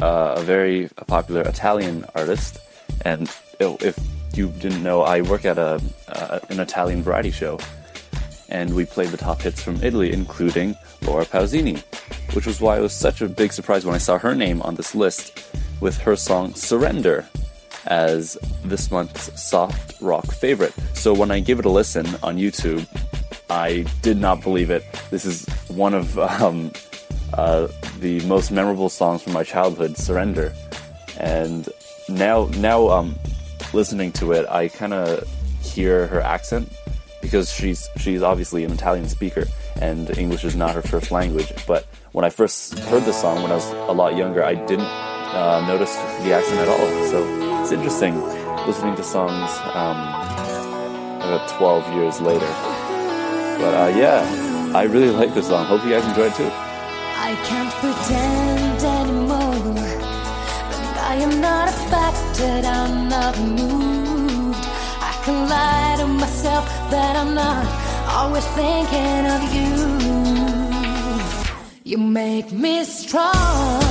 uh, 0.00 0.34
a 0.36 0.42
very 0.42 0.88
popular 1.06 1.42
Italian 1.42 2.04
artist, 2.14 2.58
and 3.04 3.30
if 3.60 3.98
you 4.34 4.48
didn't 4.60 4.82
know, 4.82 5.02
I 5.02 5.22
work 5.22 5.44
at 5.44 5.58
a 5.58 5.80
uh, 6.08 6.40
an 6.50 6.60
Italian 6.60 7.02
variety 7.02 7.30
show, 7.30 7.58
and 8.50 8.74
we 8.74 8.84
played 8.84 9.08
the 9.08 9.16
top 9.16 9.40
hits 9.40 9.62
from 9.62 9.82
Italy, 9.82 10.12
including 10.12 10.76
Laura 11.02 11.24
Pausini, 11.24 11.82
which 12.34 12.46
was 12.46 12.60
why 12.60 12.76
it 12.76 12.82
was 12.82 12.92
such 12.92 13.22
a 13.22 13.28
big 13.28 13.52
surprise 13.52 13.86
when 13.86 13.94
I 13.94 13.98
saw 13.98 14.18
her 14.18 14.34
name 14.34 14.60
on 14.62 14.74
this 14.74 14.94
list 14.94 15.40
with 15.80 15.96
her 15.98 16.16
song 16.16 16.54
Surrender 16.54 17.26
as 17.86 18.36
this 18.64 18.90
month's 18.90 19.40
soft 19.40 20.00
rock 20.00 20.26
favorite. 20.26 20.74
So 20.94 21.14
when 21.14 21.30
I 21.30 21.40
give 21.40 21.58
it 21.58 21.64
a 21.64 21.70
listen 21.70 22.06
on 22.22 22.36
YouTube, 22.36 22.86
I 23.48 23.86
did 24.02 24.16
not 24.16 24.42
believe 24.42 24.70
it. 24.70 24.84
This 25.10 25.24
is 25.24 25.46
one 25.68 25.94
of 25.94 26.18
um, 26.18 26.72
uh, 27.34 27.68
the 27.98 28.20
most 28.26 28.50
memorable 28.50 28.88
songs 28.88 29.22
from 29.22 29.32
my 29.32 29.44
childhood, 29.44 29.96
Surrender. 29.96 30.52
And 31.18 31.68
now, 32.08 32.46
now 32.56 32.88
um, 32.88 33.18
listening 33.72 34.12
to 34.12 34.32
it, 34.32 34.46
I 34.48 34.68
kind 34.68 34.92
of 34.92 35.28
hear 35.60 36.06
her 36.08 36.20
accent 36.20 36.72
because 37.22 37.50
she's 37.50 37.88
she's 37.96 38.22
obviously 38.22 38.62
an 38.62 38.70
Italian 38.70 39.08
speaker 39.08 39.46
and 39.80 40.16
English 40.16 40.44
is 40.44 40.54
not 40.54 40.74
her 40.74 40.82
first 40.82 41.10
language. 41.10 41.52
But 41.66 41.86
when 42.12 42.24
I 42.24 42.30
first 42.30 42.78
heard 42.78 43.04
the 43.04 43.12
song 43.12 43.42
when 43.42 43.50
I 43.50 43.56
was 43.56 43.70
a 43.70 43.92
lot 43.92 44.16
younger, 44.16 44.44
I 44.44 44.54
didn't 44.54 44.86
uh, 44.86 45.64
notice 45.66 45.94
the 46.22 46.32
accent 46.32 46.58
at 46.60 46.68
all. 46.68 47.06
So 47.10 47.45
it's 47.66 47.72
interesting 47.72 48.14
listening 48.64 48.94
to 48.94 49.02
songs 49.02 49.50
um, 49.74 49.98
about 51.18 51.48
12 51.58 51.94
years 51.94 52.20
later. 52.20 52.46
But 53.58 53.74
uh, 53.74 53.92
yeah, 53.98 54.22
I 54.72 54.84
really 54.84 55.10
like 55.10 55.34
this 55.34 55.48
song. 55.48 55.66
Hope 55.66 55.82
you 55.82 55.90
guys 55.90 56.06
enjoy 56.06 56.26
it 56.26 56.34
too. 56.36 56.48
I 56.48 57.34
can't 57.42 57.72
pretend 57.82 58.84
anymore 58.84 59.74
I 61.10 61.16
am 61.16 61.40
not 61.40 61.68
affected, 61.68 62.64
I'm 62.64 63.08
not 63.08 63.36
moved. 63.36 64.64
I 65.00 65.20
can 65.24 65.48
lie 65.48 65.96
to 65.98 66.06
myself 66.06 66.64
that 66.92 67.16
I'm 67.16 67.34
not 67.34 67.66
always 68.08 68.46
thinking 68.54 69.26
of 69.36 69.42
you. 69.56 69.74
You 71.82 71.98
make 71.98 72.52
me 72.52 72.84
strong. 72.84 73.85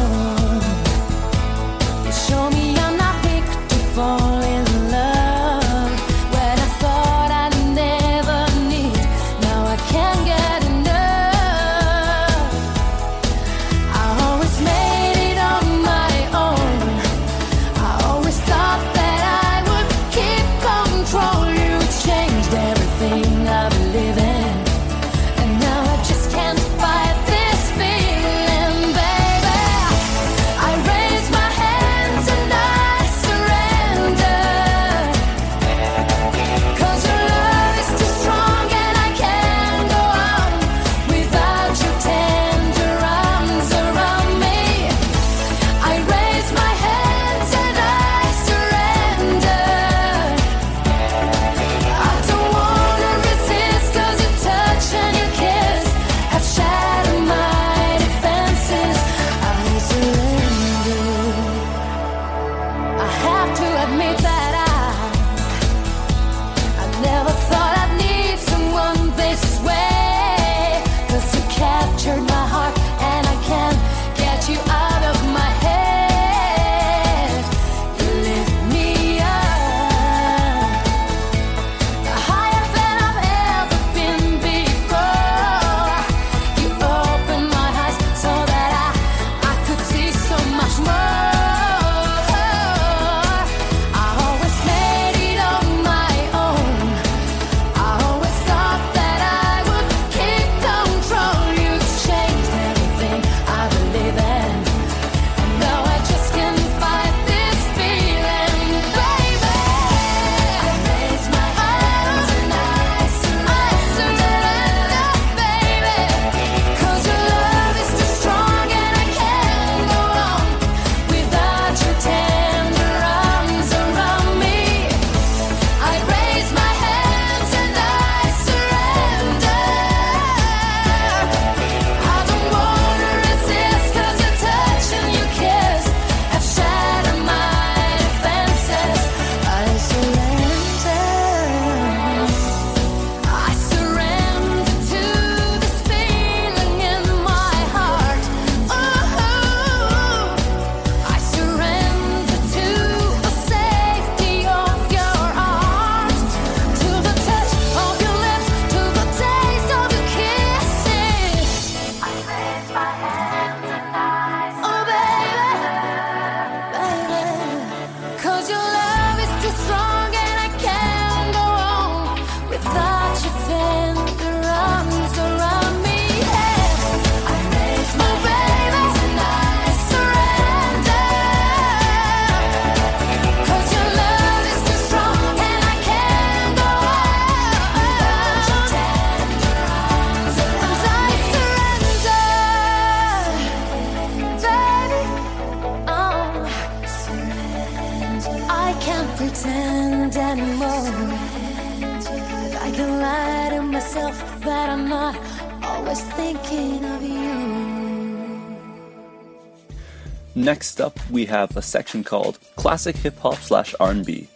We 211.15 211.27
have 211.27 211.55
a 211.55 211.61
section 211.61 212.03
called 212.03 212.39
Classic 212.57 212.93
Hip 212.97 213.17
Hop 213.19 213.35
slash 213.35 213.73
R&B. 213.79 214.27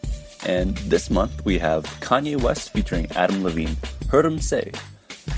And 0.46 0.78
this 0.78 1.10
month, 1.10 1.44
we 1.44 1.58
have 1.58 1.84
Kanye 2.00 2.42
West 2.42 2.72
featuring 2.72 3.12
Adam 3.18 3.44
Levine, 3.44 3.76
Heard 4.08 4.26
'Em 4.26 4.40
Say. 4.40 4.72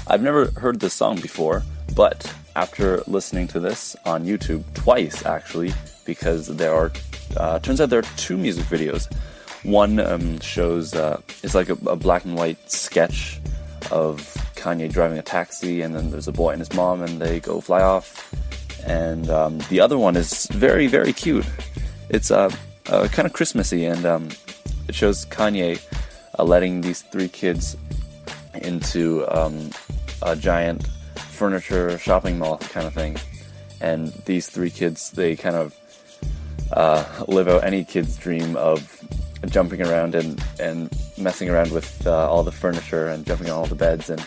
I've 0.05 0.21
never 0.21 0.51
heard 0.51 0.79
this 0.79 0.93
song 0.93 1.19
before, 1.19 1.63
but 1.95 2.31
after 2.55 3.01
listening 3.07 3.47
to 3.47 3.59
this 3.59 3.95
on 4.05 4.23
YouTube 4.23 4.63
twice, 4.75 5.25
actually, 5.25 5.73
because 6.05 6.45
there 6.45 6.75
are, 6.75 6.91
uh, 7.35 7.57
turns 7.57 7.81
out 7.81 7.89
there 7.89 8.05
are 8.05 8.17
two 8.17 8.37
music 8.37 8.65
videos. 8.65 9.11
One 9.63 9.99
um, 9.99 10.39
shows, 10.41 10.93
uh, 10.93 11.21
it's 11.41 11.55
like 11.55 11.69
a, 11.69 11.77
a 11.89 11.95
black 11.95 12.23
and 12.23 12.37
white 12.37 12.69
sketch 12.69 13.41
of 13.89 14.17
Kanye 14.55 14.91
driving 14.91 15.17
a 15.17 15.23
taxi, 15.23 15.81
and 15.81 15.95
then 15.95 16.11
there's 16.11 16.27
a 16.27 16.31
boy 16.31 16.51
and 16.51 16.59
his 16.59 16.71
mom, 16.73 17.01
and 17.01 17.19
they 17.19 17.39
go 17.39 17.59
fly 17.61 17.81
off. 17.81 18.31
And 18.85 19.29
um, 19.29 19.59
the 19.69 19.79
other 19.79 19.97
one 19.97 20.15
is 20.15 20.47
very, 20.47 20.87
very 20.87 21.13
cute. 21.13 21.45
It's 22.09 22.31
uh, 22.31 22.51
uh, 22.87 23.07
kind 23.11 23.25
of 23.25 23.33
Christmassy, 23.33 23.85
and 23.85 24.05
um, 24.05 24.29
it 24.87 24.95
shows 24.95 25.25
Kanye 25.25 25.81
uh, 26.37 26.43
letting 26.43 26.81
these 26.81 27.01
three 27.01 27.27
kids 27.27 27.77
into 28.55 29.25
um, 29.27 29.69
a 30.21 30.35
giant 30.35 30.87
furniture 31.15 31.97
shopping 31.97 32.37
mall 32.37 32.57
kind 32.57 32.85
of 32.85 32.93
thing. 32.93 33.17
And 33.79 34.09
these 34.25 34.47
three 34.49 34.69
kids, 34.69 35.11
they 35.11 35.35
kind 35.35 35.55
of 35.55 35.75
uh, 36.73 37.25
live 37.27 37.47
out 37.47 37.63
any 37.63 37.83
kid's 37.83 38.15
dream 38.17 38.55
of 38.55 39.03
jumping 39.47 39.81
around 39.81 40.13
and, 40.15 40.43
and 40.59 40.89
messing 41.17 41.49
around 41.49 41.71
with 41.71 42.05
uh, 42.05 42.29
all 42.29 42.43
the 42.43 42.51
furniture 42.51 43.07
and 43.07 43.25
jumping 43.25 43.49
on 43.49 43.57
all 43.57 43.65
the 43.65 43.75
beds 43.75 44.09
and 44.09 44.21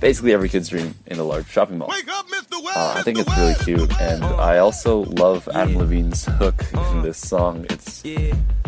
basically 0.00 0.32
every 0.32 0.48
kid's 0.48 0.68
dream 0.68 0.94
in 1.06 1.18
a 1.18 1.24
large 1.24 1.48
shopping 1.48 1.78
mall. 1.78 1.88
Wake 1.88 2.08
up, 2.08 2.26
Mr. 2.28 2.62
West. 2.62 2.76
Uh, 2.76 2.94
I 2.96 3.02
think 3.02 3.18
it's 3.18 3.36
really 3.36 3.54
cute, 3.54 4.00
and 4.00 4.24
I 4.24 4.58
also 4.58 5.04
love 5.04 5.48
Adam 5.54 5.76
Levine's 5.76 6.24
hook 6.24 6.64
in 6.72 7.02
this 7.02 7.18
song. 7.18 7.66
It's 7.70 8.02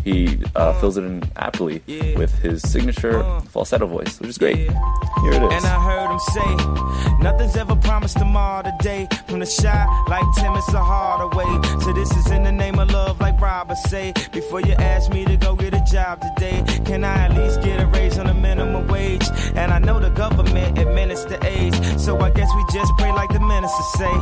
he 0.05 0.41
uh, 0.55 0.73
fills 0.81 0.97
it 0.97 1.05
in 1.05 1.23
aptly 1.37 1.83
with 2.17 2.33
his 2.38 2.62
signature 2.62 3.23
falsetto 3.49 3.87
voice, 3.87 4.19
which 4.21 4.31
is 4.31 4.38
great. 4.38 4.57
Here 4.57 5.33
it 5.33 5.43
And. 5.43 5.67
I 5.67 5.79
heard 5.83 6.11
him 6.11 6.19
say, 6.19 7.23
nothing's 7.23 7.57
ever 7.57 7.77
promised 7.77 8.17
tomorrow 8.19 8.62
today. 8.62 9.09
From 9.27 9.41
the 9.41 9.47
Chi, 9.47 10.05
like 10.09 10.25
Tim, 10.37 10.55
it's 10.55 10.73
a 10.73 10.83
Hardaway. 10.83 11.81
So 11.81 11.93
this 11.93 12.11
is 12.17 12.31
in 12.31 12.43
the 12.45 12.53
name 12.53 12.79
of 12.79 12.91
love, 12.91 13.21
like 13.21 13.38
Robert 13.41 13.77
say. 13.77 14.14
Before 14.33 14.61
you 14.61 14.73
ask 14.75 15.11
me 15.11 15.25
to 15.27 15.37
go 15.37 15.55
get 15.55 15.75
a 15.75 15.85
job 15.91 16.23
today, 16.23 16.64
can 16.85 17.05
I 17.05 17.27
at 17.27 17.37
least 17.37 17.61
get 17.62 17.81
a 17.81 17.87
raise 17.87 18.19
on 18.19 18.27
the 18.29 18.35
minimum 18.35 18.88
wage? 18.88 19.29
And 19.55 19.73
I 19.73 19.79
know 19.79 20.01
the 20.01 20.11
government 20.11 20.79
administer 21.25 21.47
AIDS, 21.47 22.05
so 22.05 22.19
I 22.19 22.31
guess 22.31 22.49
we 22.55 22.65
just 22.73 22.93
pray 22.99 23.13
like 23.13 23.31
the 23.31 23.41
minister 23.41 23.83
say. 23.97 24.13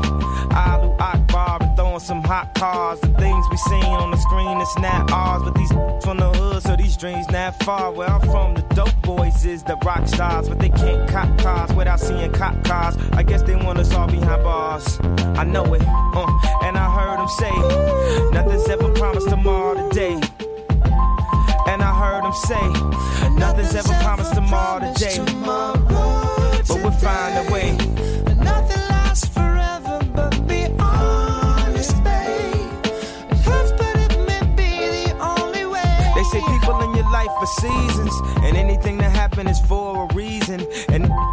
Allahu 0.57 0.97
Akbar 0.99 1.59
and 1.61 1.77
throwing 1.77 2.01
some 2.01 2.23
hot 2.23 2.55
cars. 2.55 3.01
The 3.01 3.09
things 3.09 3.47
we 3.51 3.57
seen 3.57 3.85
on 3.85 4.11
the 4.11 4.17
screen, 4.17 4.61
it's 4.61 4.79
not 4.79 5.11
ours. 5.13 5.43
But 5.43 5.55
these 5.55 5.71
from 6.05 6.19
the 6.19 6.31
hood, 6.31 6.63
so 6.63 6.77
these 6.77 6.97
dreams 6.97 7.29
not 7.31 7.55
far. 7.63 7.93
Where 7.93 8.09
I'm 8.09 8.21
from, 8.21 8.55
the 8.55 8.63
dope 8.75 9.03
boys 9.03 9.45
is 9.45 9.63
the 9.63 9.77
rock 9.85 10.07
stars, 10.09 10.49
but 10.49 10.59
they 10.59 10.71
can't 10.71 11.09
cop 11.09 11.39
cars 11.39 11.73
without 11.75 12.01
seeing 12.01 12.33
cop 12.33 12.63
cars. 12.65 12.97
I 13.13 13.23
guess 13.23 13.43
they 13.43 13.57
want 13.57 13.79
us 13.79 13.93
all 13.93 14.07
behind 14.07 14.43
bars. 14.43 14.99
I 15.37 15.45
know 15.45 15.65
it, 15.75 15.83
uh, 15.83 16.27
and 16.63 16.77
I 16.77 16.89
heard 16.91 17.19
them 17.19 17.29
say, 17.29 18.31
nothing's 18.31 18.69
ever 18.69 18.93
promised 18.95 19.29
tomorrow 19.29 19.89
today. 19.89 20.21
And 21.69 21.83
I 21.83 21.93
heard 21.93 22.25
them 22.25 22.33
say, 22.33 23.31
nothing's 23.35 23.75
ever 23.75 23.93
promised 24.03 24.35
tomorrow 24.35 24.93
today. 24.95 25.26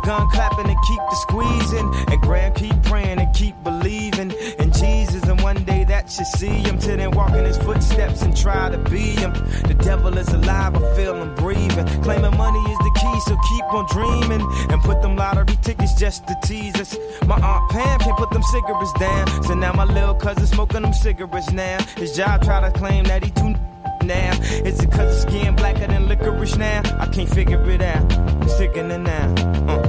Gun 0.03 0.29
clapping 0.31 0.67
and 0.67 0.77
keep 0.87 0.99
the 1.09 1.15
squeezing, 1.15 1.95
and 2.11 2.21
Graham 2.21 2.53
keep 2.53 2.81
praying 2.83 3.19
and 3.19 3.33
keep 3.35 3.55
believing 3.63 4.31
in 4.59 4.71
Jesus. 4.71 5.23
And 5.23 5.41
one 5.41 5.63
day 5.63 5.83
that 5.85 6.05
you 6.17 6.25
see 6.25 6.47
him, 6.47 6.77
till 6.77 6.97
then 6.97 7.11
walk 7.11 7.31
in 7.31 7.45
his 7.45 7.57
footsteps 7.57 8.21
and 8.21 8.35
try 8.35 8.69
to 8.69 8.77
be 8.89 9.15
him. 9.21 9.33
The 9.67 9.75
devil 9.79 10.17
is 10.17 10.29
alive, 10.29 10.75
I 10.75 10.95
feel 10.95 11.15
him 11.15 11.35
breathing. 11.35 11.87
Claiming 12.03 12.37
money 12.37 12.59
is 12.59 12.77
the 12.79 12.99
key, 13.01 13.19
so 13.21 13.37
keep 13.49 13.65
on 13.73 13.85
dreaming 13.89 14.45
and 14.71 14.81
put 14.81 15.01
them 15.01 15.15
lottery 15.15 15.57
tickets 15.61 15.93
just 15.93 16.27
to 16.27 16.35
tease 16.43 16.75
us. 16.75 16.97
My 17.25 17.35
aunt 17.35 17.71
Pam 17.71 17.99
can't 17.99 18.17
put 18.17 18.31
them 18.31 18.43
cigarettes 18.43 18.93
down, 18.99 19.43
so 19.43 19.53
now 19.53 19.73
my 19.73 19.85
little 19.85 20.15
cousin 20.15 20.47
smoking 20.47 20.81
them 20.81 20.93
cigarettes 20.93 21.51
now. 21.51 21.81
His 21.95 22.15
job 22.15 22.43
try 22.43 22.59
to 22.61 22.71
claim 22.77 23.05
that 23.05 23.23
he 23.23 23.31
too 23.31 23.55
now. 24.03 24.31
Is 24.41 24.81
it 24.81 24.91
cause 24.91 25.13
his 25.13 25.21
skin 25.21 25.55
blacker 25.55 25.87
than 25.87 26.07
licorice 26.07 26.57
now? 26.57 26.81
I 26.99 27.07
can't 27.07 27.29
figure 27.29 27.61
it 27.69 27.81
out. 27.81 28.11
Sticking 28.49 28.91
it 28.91 28.99
now. 28.99 29.33
Uh, 29.67 29.82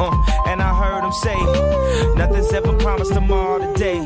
uh. 0.00 0.10
And 0.46 0.62
I 0.62 0.72
heard 0.74 1.04
him 1.04 1.12
say, 1.12 2.14
nothing's 2.14 2.52
ever 2.52 2.72
promised 2.78 3.12
tomorrow 3.12 3.72
today. 3.72 4.04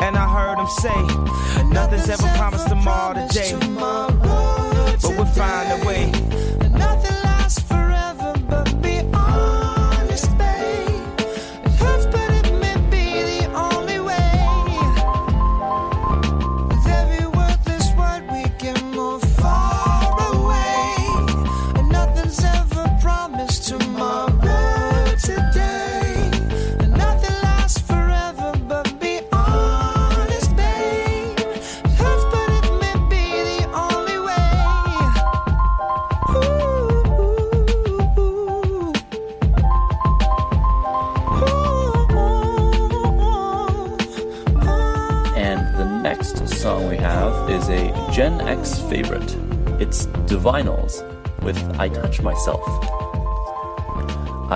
And 0.00 0.16
I 0.16 0.26
heard 0.28 0.58
him 0.58 0.68
say, 0.82 1.64
nothing's 1.68 2.08
ever 2.08 2.28
promised 2.36 2.68
tomorrow 2.68 3.26
today. 3.28 3.52
But 3.78 5.14
we'll 5.16 5.26
find 5.26 5.82
a 5.82 5.86
way. 5.86 6.17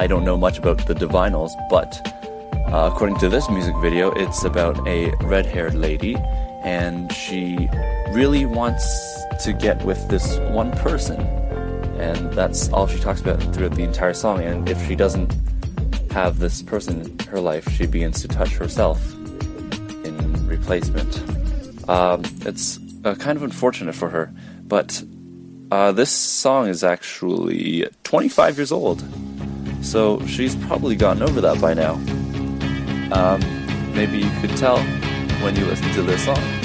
I 0.02 0.08
don't 0.08 0.24
know 0.24 0.36
much 0.36 0.58
about 0.58 0.84
the 0.88 0.94
Divinyls, 0.94 1.52
but 1.70 1.94
uh, 2.72 2.90
according 2.92 3.18
to 3.18 3.28
this 3.28 3.48
music 3.48 3.76
video, 3.76 4.10
it's 4.10 4.42
about 4.42 4.84
a 4.84 5.14
red 5.22 5.46
haired 5.46 5.74
lady 5.74 6.16
and 6.64 7.12
she 7.12 7.68
really 8.10 8.44
wants 8.44 8.84
to 9.44 9.52
get 9.52 9.80
with 9.84 10.08
this 10.08 10.38
one 10.50 10.72
person. 10.72 11.20
And 12.00 12.32
that's 12.32 12.68
all 12.70 12.88
she 12.88 12.98
talks 12.98 13.20
about 13.20 13.40
throughout 13.54 13.76
the 13.76 13.84
entire 13.84 14.12
song. 14.12 14.42
And 14.42 14.68
if 14.68 14.84
she 14.88 14.96
doesn't 14.96 15.32
have 16.10 16.40
this 16.40 16.62
person 16.62 17.02
in 17.02 17.18
her 17.28 17.38
life, 17.38 17.68
she 17.70 17.86
begins 17.86 18.22
to 18.22 18.26
touch 18.26 18.56
herself 18.56 18.98
in 19.14 20.48
replacement. 20.48 21.22
Um, 21.88 22.24
it's 22.40 22.80
uh, 23.04 23.14
kind 23.14 23.36
of 23.36 23.44
unfortunate 23.44 23.94
for 23.94 24.08
her, 24.08 24.34
but 24.64 25.00
uh, 25.70 25.92
this 25.92 26.10
song 26.10 26.66
is 26.66 26.82
actually 26.82 27.86
25 28.02 28.58
years 28.58 28.72
old, 28.72 29.00
so 29.82 30.24
she's 30.26 30.56
probably 30.56 30.96
gotten 30.96 31.22
over 31.22 31.40
that 31.40 31.60
by 31.60 31.74
now. 31.74 31.94
Um, 33.12 33.40
maybe 33.94 34.18
you 34.18 34.30
could 34.40 34.56
tell 34.56 34.78
when 35.42 35.56
you 35.56 35.64
listen 35.66 35.90
to 35.92 36.02
this 36.02 36.24
song. 36.24 36.61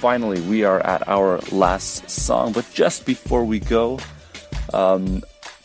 Finally, 0.00 0.40
we 0.40 0.64
are 0.64 0.80
at 0.80 1.06
our 1.06 1.38
last 1.52 2.08
song. 2.08 2.52
But 2.52 2.66
just 2.72 3.04
before 3.04 3.44
we 3.44 3.60
go, 3.60 3.98
um, 4.72 5.22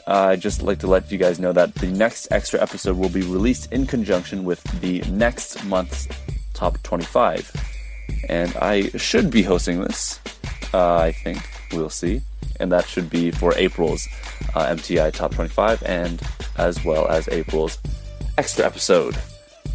I'd 0.07 0.41
just 0.41 0.61
like 0.61 0.79
to 0.79 0.87
let 0.87 1.09
you 1.09 1.17
guys 1.17 1.39
know 1.39 1.53
that 1.53 1.73
the 1.75 1.87
next 1.87 2.27
extra 2.31 2.61
episode 2.61 2.97
will 2.97 3.09
be 3.09 3.21
released 3.21 3.71
in 3.71 3.87
conjunction 3.87 4.43
with 4.43 4.61
the 4.81 5.01
next 5.09 5.63
month's 5.63 6.09
top 6.53 6.83
25. 6.83 7.49
And 8.27 8.53
I 8.57 8.89
should 8.97 9.31
be 9.31 9.41
hosting 9.41 9.79
this, 9.81 10.19
uh, 10.73 10.97
I 10.97 11.13
think. 11.13 11.39
We'll 11.71 11.89
see. 11.89 12.21
And 12.59 12.69
that 12.73 12.85
should 12.87 13.09
be 13.09 13.31
for 13.31 13.55
April's 13.55 14.05
uh, 14.53 14.65
MTI 14.65 15.13
Top 15.13 15.33
25 15.33 15.81
and 15.83 16.21
as 16.57 16.83
well 16.83 17.07
as 17.07 17.27
April's 17.29 17.79
extra 18.37 18.65
episode. 18.65 19.17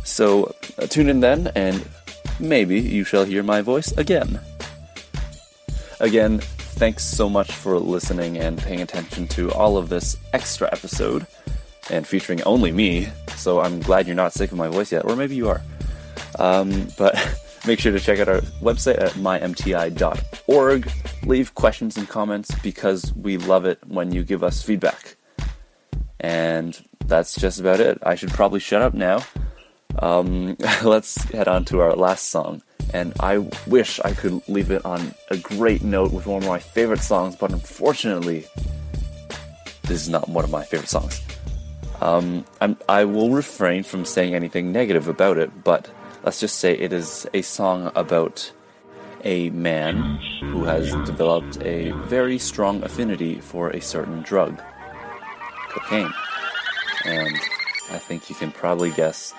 So 0.04 0.54
uh, 0.78 0.86
tune 0.86 1.08
in 1.08 1.20
then, 1.20 1.50
and 1.54 1.86
maybe 2.38 2.78
you 2.80 3.04
shall 3.04 3.24
hear 3.24 3.42
my 3.42 3.62
voice 3.62 3.92
again. 3.92 4.40
Again, 6.00 6.38
thanks 6.38 7.04
so 7.04 7.28
much 7.28 7.52
for 7.52 7.78
listening 7.78 8.38
and 8.38 8.58
paying 8.58 8.80
attention 8.80 9.28
to 9.28 9.52
all 9.52 9.76
of 9.76 9.90
this 9.90 10.16
extra 10.32 10.66
episode 10.72 11.26
and 11.90 12.06
featuring 12.06 12.42
only 12.44 12.72
me. 12.72 13.08
So 13.36 13.60
I'm 13.60 13.80
glad 13.80 14.06
you're 14.06 14.16
not 14.16 14.32
sick 14.32 14.50
of 14.50 14.56
my 14.56 14.68
voice 14.68 14.92
yet, 14.92 15.04
or 15.04 15.14
maybe 15.14 15.36
you 15.36 15.50
are. 15.50 15.60
Um, 16.38 16.88
but 16.96 17.14
make 17.66 17.80
sure 17.80 17.92
to 17.92 18.00
check 18.00 18.18
out 18.18 18.28
our 18.28 18.40
website 18.62 18.98
at 18.98 19.12
mymti.org. 19.12 20.90
Leave 21.24 21.54
questions 21.54 21.98
and 21.98 22.08
comments 22.08 22.50
because 22.62 23.12
we 23.14 23.36
love 23.36 23.66
it 23.66 23.78
when 23.86 24.10
you 24.10 24.24
give 24.24 24.42
us 24.42 24.62
feedback. 24.62 25.16
And 26.18 26.82
that's 27.04 27.34
just 27.34 27.60
about 27.60 27.80
it. 27.80 27.98
I 28.02 28.14
should 28.14 28.30
probably 28.30 28.60
shut 28.60 28.80
up 28.80 28.94
now. 28.94 29.22
Um, 29.98 30.56
let's 30.82 31.22
head 31.24 31.46
on 31.46 31.66
to 31.66 31.80
our 31.80 31.94
last 31.94 32.30
song. 32.30 32.62
And 32.92 33.12
I 33.20 33.38
wish 33.66 34.00
I 34.00 34.12
could 34.12 34.46
leave 34.48 34.70
it 34.70 34.84
on 34.84 35.14
a 35.28 35.36
great 35.36 35.82
note 35.82 36.12
with 36.12 36.26
one 36.26 36.42
of 36.42 36.48
my 36.48 36.58
favorite 36.58 37.00
songs, 37.00 37.36
but 37.36 37.52
unfortunately, 37.52 38.46
this 39.82 40.02
is 40.02 40.08
not 40.08 40.28
one 40.28 40.44
of 40.44 40.50
my 40.50 40.64
favorite 40.64 40.88
songs. 40.88 41.20
Um, 42.00 42.44
I 42.88 43.04
will 43.04 43.30
refrain 43.30 43.82
from 43.82 44.04
saying 44.04 44.34
anything 44.34 44.72
negative 44.72 45.08
about 45.08 45.36
it, 45.38 45.64
but 45.64 45.90
let's 46.24 46.40
just 46.40 46.58
say 46.58 46.72
it 46.72 46.92
is 46.92 47.28
a 47.34 47.42
song 47.42 47.92
about 47.94 48.52
a 49.22 49.50
man 49.50 50.16
who 50.40 50.64
has 50.64 50.90
developed 51.04 51.60
a 51.62 51.90
very 52.06 52.38
strong 52.38 52.82
affinity 52.82 53.40
for 53.40 53.70
a 53.70 53.80
certain 53.80 54.22
drug, 54.22 54.62
cocaine. 55.68 56.12
And 57.04 57.36
I 57.90 57.98
think 57.98 58.30
you 58.30 58.36
can 58.36 58.50
probably 58.50 58.90
guess 58.90 59.32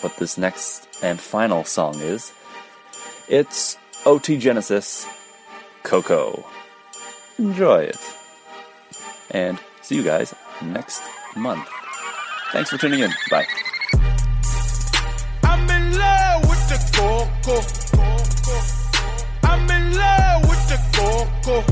what 0.00 0.16
this 0.16 0.38
next 0.38 0.88
and 1.02 1.20
final 1.20 1.64
song 1.64 2.00
is. 2.00 2.32
It's 3.28 3.78
OT 4.04 4.36
Genasis 4.36 5.06
Coco. 5.82 6.44
Enjoy 7.38 7.84
it. 7.84 7.98
And 9.30 9.58
see 9.80 9.96
you 9.96 10.02
guys 10.02 10.34
next 10.62 11.02
month. 11.34 11.66
Thanks 12.52 12.68
for 12.70 12.76
tuning 12.76 13.00
in. 13.00 13.10
Bye. 13.30 13.46
I'm 15.42 15.68
in 15.70 15.98
love 15.98 16.48
with 16.48 16.68
the 16.68 16.78
coco. 16.94 17.60
I'm 19.42 19.70
in 19.70 19.96
love 19.96 20.42
with 20.48 20.68
the 20.68 20.78
coco. 20.92 21.64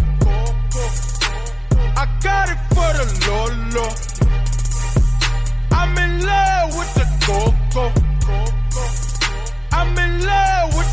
I 1.96 2.07
got 2.22 2.48
it 2.48 2.59
for 2.70 2.92
the 2.96 3.05
lolo. 3.28 4.01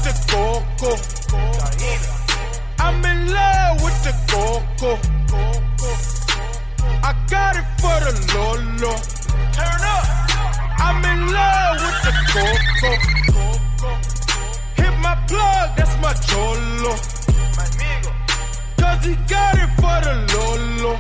The 0.10 0.16
coco. 0.32 0.92
I'm 2.80 3.04
in 3.06 3.32
love 3.32 3.84
with 3.84 3.98
the 4.04 4.14
coco. 4.32 4.92
I 7.04 7.14
got 7.30 7.56
it 7.56 7.68
for 7.82 7.98
the 8.06 8.14
lolo. 8.34 8.94
Turn 9.58 9.82
up. 9.96 10.06
I'm 10.80 11.04
in 11.12 11.32
love 11.32 11.78
with 11.86 12.00
the 12.08 12.14
coco. 12.32 12.92
Hit 14.82 14.98
my 15.00 15.16
plug, 15.28 15.78
that's 15.78 15.96
my 16.02 16.14
cholo. 16.28 16.94
Cause 18.80 19.06
he 19.06 19.16
got 19.28 19.56
it 19.64 19.72
for 19.82 19.98
the 20.06 20.16
lolo. 20.34 21.00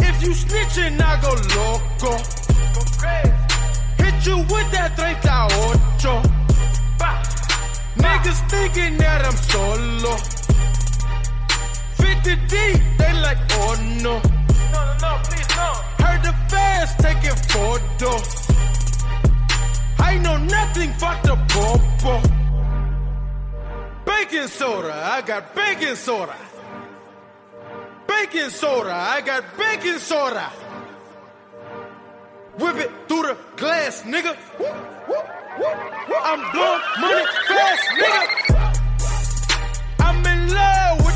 If 0.00 0.22
you 0.22 0.30
snitching, 0.30 1.00
I 1.00 1.20
go 1.20 1.32
loco. 1.56 2.12
Hit 4.02 4.26
you 4.26 4.38
with 4.52 4.70
that 4.72 4.96
38. 4.96 6.39
Niggas 7.00 8.40
thinking 8.50 8.96
that 8.98 9.24
I'm 9.24 9.36
solo. 9.36 10.16
50 11.96 12.36
deep, 12.46 12.80
they 12.98 13.12
like, 13.20 13.38
oh 13.52 13.74
no. 14.02 14.20
No, 14.72 14.80
no, 14.84 14.96
no, 15.02 15.20
please 15.24 15.48
no. 15.56 15.72
Heard 16.04 16.22
the 16.22 16.34
fans 16.48 16.94
taking 16.96 17.36
photos. 17.48 18.50
I 19.98 20.18
know 20.18 20.36
nothing 20.36 20.92
but 21.00 21.22
the 21.22 21.36
popo. 21.48 22.20
Baking 24.04 24.48
soda, 24.48 24.92
I 24.92 25.22
got 25.22 25.54
baking 25.54 25.96
soda. 25.96 26.36
Baking 28.06 28.50
soda, 28.50 28.92
I 28.92 29.20
got 29.20 29.44
baking 29.56 29.98
soda. 29.98 30.50
Whip 32.58 32.76
it 32.76 32.90
through 33.08 33.22
the 33.22 33.36
glass, 33.56 34.02
nigga. 34.02 34.36
I'm 35.62 36.40
blowing 36.52 36.80
money 37.00 37.24
fast, 37.48 37.84
nigga. 38.00 38.24
I'm 40.00 40.24
in 40.26 40.54
love 40.54 41.04
with 41.04 41.09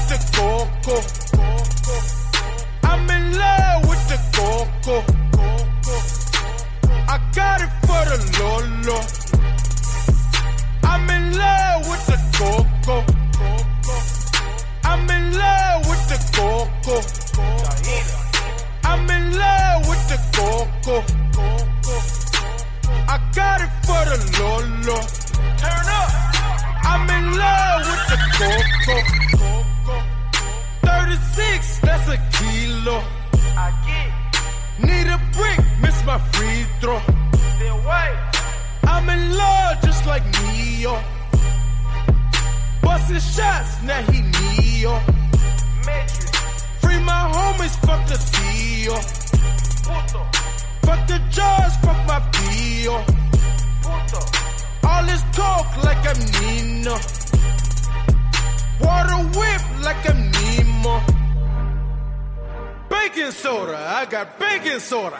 I 64.04 64.06
got 64.06 64.38
baking 64.38 64.80
soda. 64.80 65.18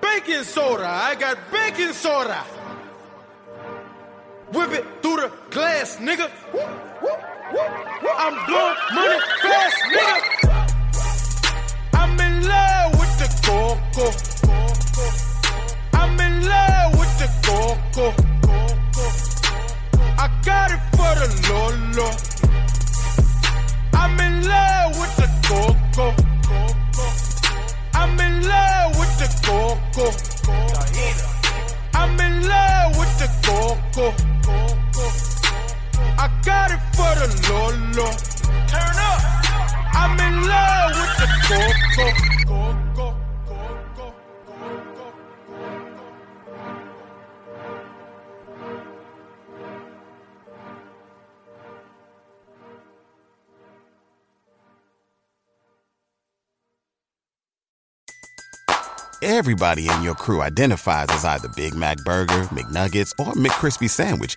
Baking 0.00 0.42
soda, 0.42 0.84
I 0.84 1.14
got 1.14 1.38
baking 1.52 1.92
soda. 1.92 2.42
Whip 4.52 4.72
it 4.72 4.84
through 5.00 5.16
the 5.18 5.32
glass, 5.48 5.98
nigga. 5.98 6.28
I'm 8.18 8.46
blowing 8.46 8.76
money 8.94 9.20
fast, 9.42 9.76
nigga. 9.94 10.33
the 37.26 37.48
Lolo. 37.50 38.10
Turn 38.68 38.96
up. 38.98 39.20
I'm 39.94 40.18
in 40.20 40.48
love 40.48 40.92
with 40.92 41.16
the 41.18 41.28
Coco. 41.46 42.34
Everybody 59.22 59.88
in 59.88 60.02
your 60.02 60.14
crew 60.14 60.42
identifies 60.42 61.06
as 61.08 61.24
either 61.24 61.48
Big 61.56 61.74
Mac 61.74 61.96
Burger, 62.04 62.42
McNuggets, 62.52 63.12
or 63.18 63.32
McCrispy 63.32 63.88
Sandwich 63.88 64.36